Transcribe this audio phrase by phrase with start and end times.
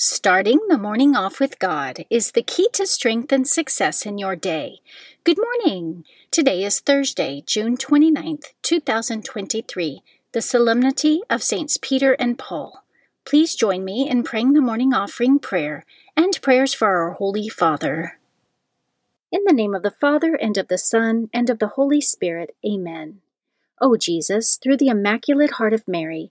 [0.00, 4.36] Starting the morning off with God is the key to strength and success in your
[4.36, 4.78] day.
[5.24, 6.04] Good morning.
[6.30, 12.84] Today is Thursday, June 29th, 2023, the Solemnity of Saints Peter and Paul.
[13.24, 15.84] Please join me in praying the morning offering prayer
[16.16, 18.20] and prayers for our Holy Father.
[19.32, 22.54] In the name of the Father, and of the Son, and of the Holy Spirit,
[22.64, 23.20] Amen.
[23.80, 26.30] O Jesus, through the Immaculate Heart of Mary,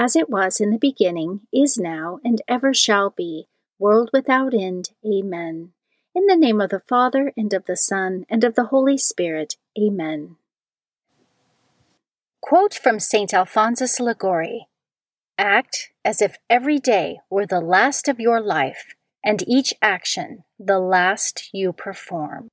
[0.00, 3.46] as it was in the beginning, is now, and ever shall be,
[3.78, 4.88] world without end.
[5.04, 5.72] Amen.
[6.14, 9.56] In the name of the Father, and of the Son, and of the Holy Spirit.
[9.78, 10.36] Amen.
[12.40, 13.34] Quote from St.
[13.34, 14.68] Alphonsus Liguori
[15.36, 20.78] Act as if every day were the last of your life, and each action the
[20.78, 22.48] last you perform.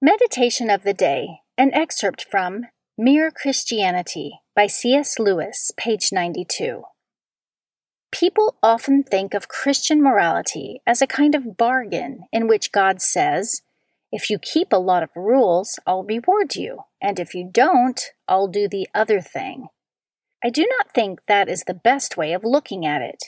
[0.00, 2.66] Meditation of the Day an excerpt from
[2.98, 5.18] Mere Christianity by C.S.
[5.18, 6.82] Lewis, page 92.
[8.10, 13.60] People often think of Christian morality as a kind of bargain in which God says,
[14.10, 18.48] If you keep a lot of rules, I'll reward you, and if you don't, I'll
[18.48, 19.66] do the other thing.
[20.42, 23.24] I do not think that is the best way of looking at it.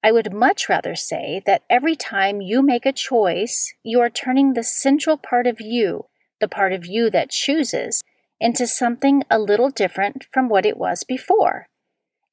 [0.00, 4.52] I would much rather say that every time you make a choice, you are turning
[4.52, 6.04] the central part of you
[6.40, 8.02] the part of you that chooses,
[8.40, 11.66] into something a little different from what it was before.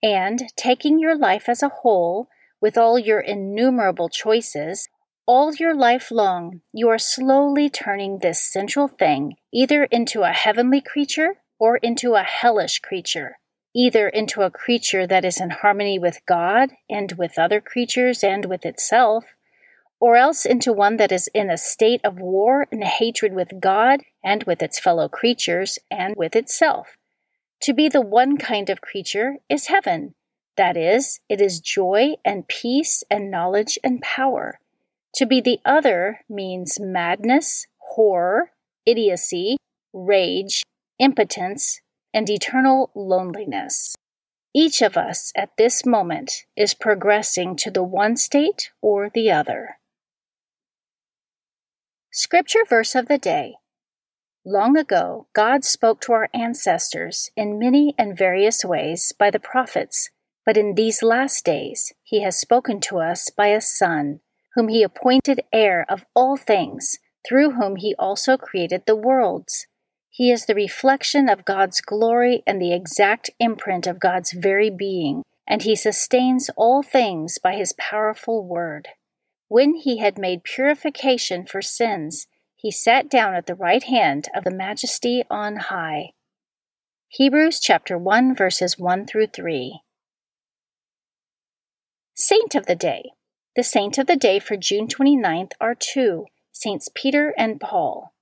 [0.03, 2.27] And taking your life as a whole,
[2.61, 4.87] with all your innumerable choices,
[5.27, 10.81] all your life long, you are slowly turning this central thing either into a heavenly
[10.81, 13.37] creature or into a hellish creature,
[13.75, 18.45] either into a creature that is in harmony with God and with other creatures and
[18.45, 19.23] with itself,
[19.99, 24.01] or else into one that is in a state of war and hatred with God
[24.23, 26.97] and with its fellow creatures and with itself.
[27.61, 30.13] To be the one kind of creature is heaven.
[30.57, 34.59] That is, it is joy and peace and knowledge and power.
[35.15, 38.51] To be the other means madness, horror,
[38.85, 39.57] idiocy,
[39.93, 40.63] rage,
[40.99, 41.81] impotence,
[42.13, 43.95] and eternal loneliness.
[44.53, 49.77] Each of us at this moment is progressing to the one state or the other.
[52.17, 53.55] Scripture verse of the day.
[54.45, 60.11] Long ago, God spoke to our ancestors in many and various ways by the prophets,
[60.45, 64.21] but in these last days, He has spoken to us by a Son,
[64.53, 69.67] whom He appointed heir of all things, through whom He also created the worlds.
[70.09, 75.23] He is the reflection of God's glory and the exact imprint of God's very being,
[75.45, 78.87] and He sustains all things by His powerful word.
[79.55, 82.27] When he had made purification for sins,
[82.57, 86.11] he sat down at the right hand of the Majesty on high.
[87.07, 89.79] Hebrews chapter 1 verses 1 through 3.
[92.13, 93.11] Saint of the Day.
[93.55, 98.13] The saint of the day for June 29th are two, Saints Peter and Paul.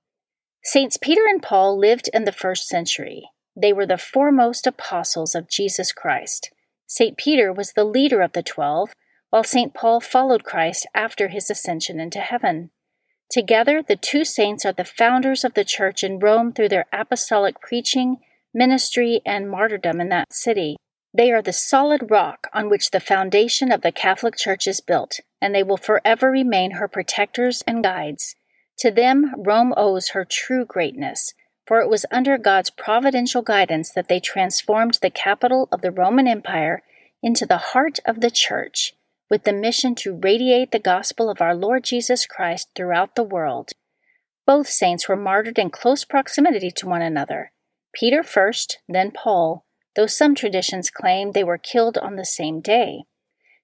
[0.62, 3.24] Saints Peter and Paul lived in the first century.
[3.60, 6.52] They were the foremost apostles of Jesus Christ.
[6.86, 7.16] St.
[7.16, 8.94] Peter was the leader of the twelve,
[9.34, 9.74] while St.
[9.74, 12.70] Paul followed Christ after his ascension into heaven.
[13.28, 17.60] Together, the two saints are the founders of the church in Rome through their apostolic
[17.60, 18.18] preaching,
[18.54, 20.76] ministry, and martyrdom in that city.
[21.12, 25.18] They are the solid rock on which the foundation of the Catholic Church is built,
[25.40, 28.36] and they will forever remain her protectors and guides.
[28.78, 31.34] To them, Rome owes her true greatness,
[31.66, 36.28] for it was under God's providential guidance that they transformed the capital of the Roman
[36.28, 36.84] Empire
[37.20, 38.94] into the heart of the Church,
[39.30, 43.70] with the mission to radiate the gospel of our Lord Jesus Christ throughout the world.
[44.46, 47.52] Both saints were martyred in close proximity to one another.
[47.94, 49.64] Peter first, then Paul,
[49.96, 53.04] though some traditions claim they were killed on the same day.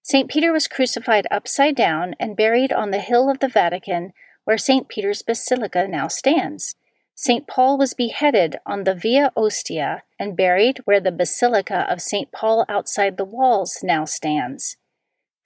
[0.02, 0.30] St.
[0.30, 4.12] Peter was crucified upside down and buried on the hill of the Vatican
[4.44, 4.88] where St.
[4.88, 6.74] Peter's Basilica now stands.
[7.14, 7.46] St.
[7.46, 12.32] Paul was beheaded on the Via Ostia and buried where the Basilica of St.
[12.32, 14.78] Paul outside the walls now stands.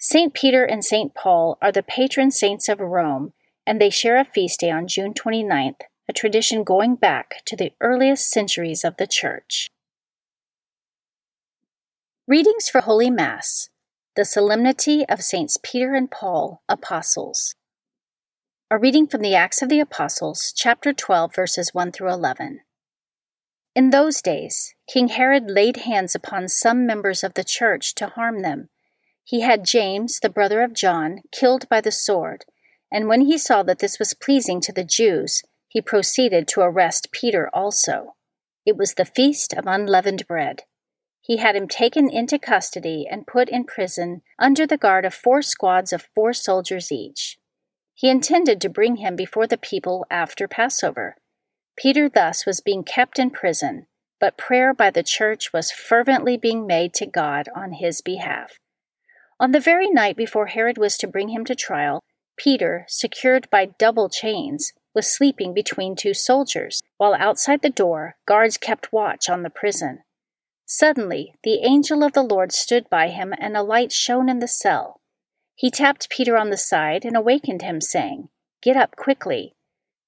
[0.07, 0.35] St.
[0.35, 1.15] Peter and St.
[1.15, 3.33] Paul are the patron saints of Rome,
[3.67, 7.73] and they share a feast day on June 29th, a tradition going back to the
[7.81, 9.71] earliest centuries of the Church.
[12.29, 13.71] Readings for Holy Mass
[14.15, 17.55] The Solemnity of Saints Peter and Paul, Apostles.
[18.71, 22.61] A reading from the Acts of the Apostles, chapter 12, verses 1 through 11.
[23.75, 28.43] In those days, King Herod laid hands upon some members of the church to harm
[28.43, 28.69] them.
[29.25, 32.45] He had James, the brother of John, killed by the sword,
[32.93, 37.09] and when he saw that this was pleasing to the Jews, he proceeded to arrest
[37.11, 38.15] Peter also.
[38.67, 40.63] It was the feast of unleavened bread.
[41.21, 45.41] He had him taken into custody and put in prison under the guard of four
[45.41, 47.39] squads of four soldiers each.
[47.95, 51.17] He intended to bring him before the people after Passover.
[51.77, 53.87] Peter thus was being kept in prison,
[54.21, 58.59] but prayer by the church was fervently being made to God on his behalf.
[59.45, 62.01] On the very night before Herod was to bring him to trial,
[62.35, 68.57] Peter, secured by double chains, was sleeping between two soldiers, while outside the door guards
[68.57, 69.99] kept watch on the prison.
[70.65, 74.49] Suddenly, the angel of the Lord stood by him, and a light shone in the
[74.49, 75.03] cell.
[75.55, 78.31] He tapped Peter on the side and awakened him, saying,
[78.63, 79.53] Get up quickly.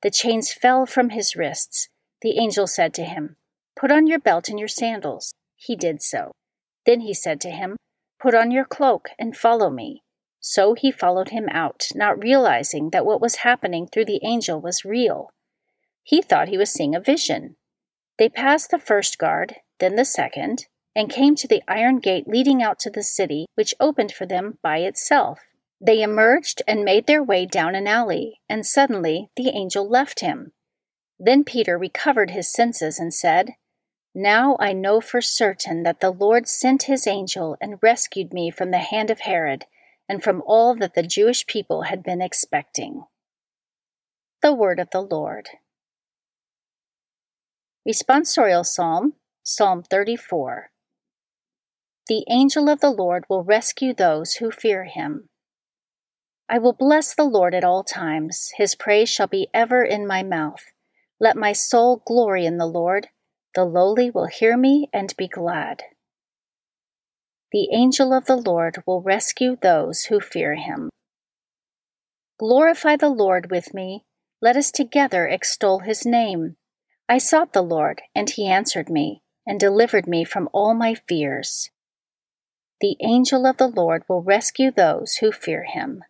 [0.00, 1.91] The chains fell from his wrists.
[2.23, 3.37] The angel said to him,
[3.79, 5.35] Put on your belt and your sandals.
[5.56, 6.32] He did so.
[6.87, 7.77] Then he said to him,
[8.21, 10.03] Put on your cloak and follow me.
[10.41, 14.85] So he followed him out, not realizing that what was happening through the angel was
[14.85, 15.31] real.
[16.03, 17.57] He thought he was seeing a vision.
[18.19, 22.63] They passed the first guard, then the second, and came to the iron gate leading
[22.63, 25.41] out to the city, which opened for them by itself.
[25.81, 30.53] They emerged and made their way down an alley, and suddenly the angel left him.
[31.19, 33.55] Then Peter recovered his senses and said,
[34.19, 38.71] Now I know for certain that the Lord sent his angel and rescued me from
[38.71, 39.67] the hand of Herod
[40.09, 43.05] and from all that the Jewish people had been expecting.
[44.41, 45.51] The Word of the Lord.
[47.87, 50.71] Responsorial Psalm, Psalm 34.
[52.09, 55.29] The angel of the Lord will rescue those who fear him.
[56.49, 58.51] I will bless the Lord at all times.
[58.57, 60.73] His praise shall be ever in my mouth.
[61.21, 63.09] Let my soul glory in the Lord.
[63.56, 65.82] The lowly will hear me and be glad.
[67.53, 70.91] The angel of the Lord will rescue those who fear him.
[72.38, 74.05] Glorify the Lord with me.
[74.43, 76.56] Let us together extol his name.
[77.08, 81.70] I sought the Lord, and he answered me, and delivered me from all my fears.
[82.82, 86.05] The angel of the Lord will rescue those who fear him.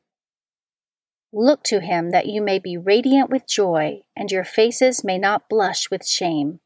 [1.32, 5.48] Look to him that you may be radiant with joy, and your faces may not
[5.48, 6.58] blush with shame.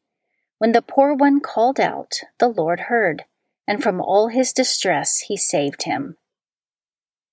[0.61, 3.25] When the poor one called out, the Lord heard,
[3.67, 6.19] and from all his distress he saved him.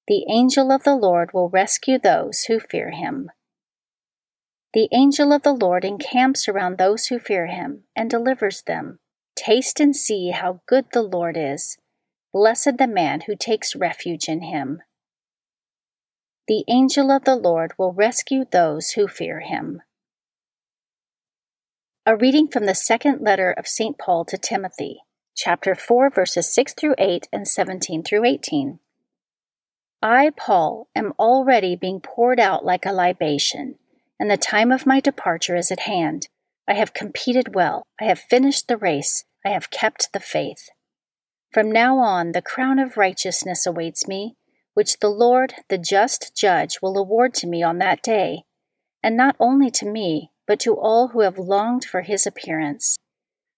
[0.07, 3.29] The angel of the Lord will rescue those who fear him.
[4.74, 9.00] The angel of the Lord encamps around those who fear him and delivers them.
[9.36, 11.77] Taste and see how good the Lord is.
[12.31, 14.81] Blessed the man who takes refuge in him.
[16.48, 19.81] The angel of the Lord will rescue those who fear him.
[22.10, 23.98] A reading from the second letter of St.
[23.98, 25.02] Paul to Timothy,
[25.36, 28.80] chapter 4, verses 6 through 8 and 17 through 18.
[30.02, 33.76] I, Paul, am already being poured out like a libation,
[34.18, 36.30] and the time of my departure is at hand.
[36.66, 40.70] I have competed well, I have finished the race, I have kept the faith.
[41.52, 44.38] From now on, the crown of righteousness awaits me,
[44.76, 48.44] which the Lord, the just judge, will award to me on that day,
[49.04, 52.98] and not only to me, but to all who have longed for his appearance.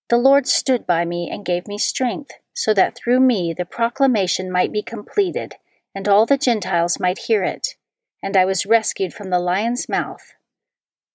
[0.09, 4.51] The Lord stood by me and gave me strength, so that through me the proclamation
[4.51, 5.55] might be completed,
[5.93, 7.75] and all the Gentiles might hear it.
[8.23, 10.33] And I was rescued from the lion's mouth.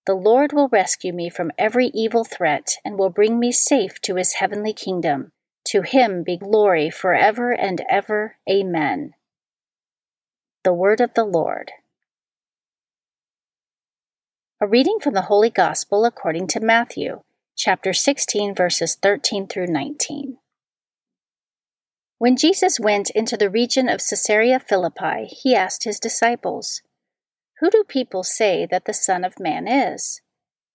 [0.06, 4.14] The Lord will rescue me from every evil threat, and will bring me safe to
[4.14, 5.32] his heavenly kingdom.
[5.68, 8.36] To him be glory forever and ever.
[8.48, 9.14] Amen.
[10.62, 11.72] The Word of the Lord.
[14.64, 17.20] A reading from the Holy Gospel according to Matthew,
[17.54, 20.38] chapter 16, verses 13 through 19.
[22.16, 26.80] When Jesus went into the region of Caesarea Philippi, he asked his disciples,
[27.60, 30.22] Who do people say that the Son of Man is?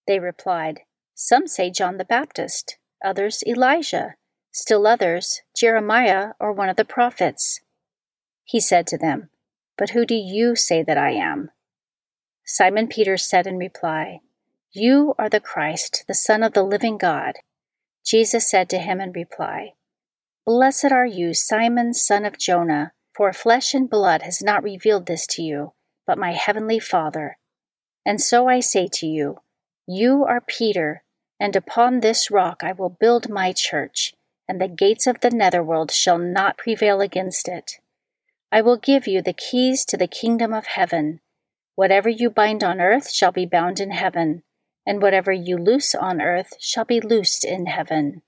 [0.05, 0.81] They replied,
[1.15, 4.13] Some say John the Baptist, others Elijah,
[4.51, 7.59] still others Jeremiah or one of the prophets.
[8.43, 9.31] He said to them,
[9.79, 11.49] But who do you say that I am?
[12.51, 14.21] Simon Peter said in reply,
[14.71, 17.35] You are the Christ, the Son of the living God.
[18.03, 19.73] Jesus said to him in reply,
[20.47, 25.27] Blessed are you, Simon, son of Jonah, for flesh and blood has not revealed this
[25.27, 25.73] to you,
[26.07, 27.37] but my heavenly Father.
[28.03, 29.41] And so I say to you,
[29.85, 31.03] You are Peter,
[31.39, 34.15] and upon this rock I will build my church,
[34.47, 37.73] and the gates of the netherworld shall not prevail against it.
[38.51, 41.19] I will give you the keys to the kingdom of heaven.
[41.79, 44.43] Whatever you bind on earth shall be bound in heaven,
[44.85, 48.21] and whatever you loose on earth shall be loosed in heaven.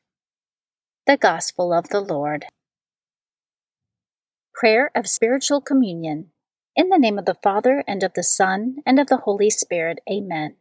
[1.05, 2.45] The Gospel of the Lord.
[4.53, 6.31] Prayer of Spiritual Communion.
[6.77, 9.99] In the name of the Father, and of the Son, and of the Holy Spirit.
[10.09, 10.55] Amen.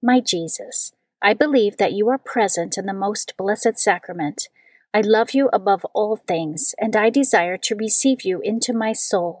[0.00, 4.46] My Jesus, I believe that you are present in the most blessed sacrament.
[4.94, 9.40] I love you above all things, and I desire to receive you into my soul.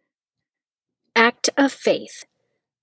[1.15, 2.23] Act of Faith.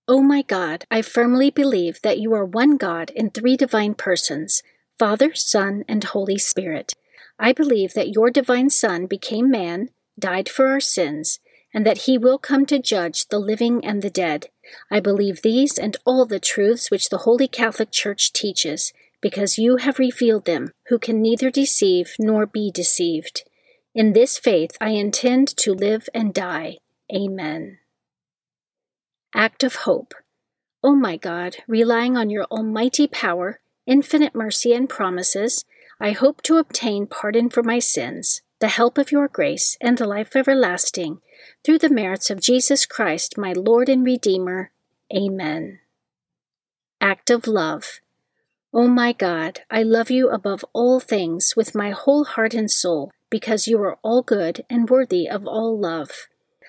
[0.06, 3.94] O oh my God, I firmly believe that you are one God in three divine
[3.94, 4.62] persons
[4.98, 6.92] Father, Son, and Holy Spirit.
[7.38, 11.38] I believe that your divine Son became man, died for our sins,
[11.72, 14.48] and that he will come to judge the living and the dead.
[14.90, 18.92] I believe these and all the truths which the Holy Catholic Church teaches,
[19.22, 23.44] because you have revealed them, who can neither deceive nor be deceived.
[23.94, 26.76] In this faith I intend to live and die.
[27.14, 27.78] Amen.
[29.34, 30.14] Act of Hope.
[30.82, 35.64] O oh my God, relying on your almighty power, infinite mercy, and promises,
[36.00, 40.06] I hope to obtain pardon for my sins, the help of your grace, and the
[40.06, 41.20] life everlasting,
[41.62, 44.70] through the merits of Jesus Christ, my Lord and Redeemer.
[45.14, 45.80] Amen.
[47.00, 48.00] Act of Love.
[48.72, 52.70] O oh my God, I love you above all things with my whole heart and
[52.70, 56.28] soul, because you are all good and worthy of all love.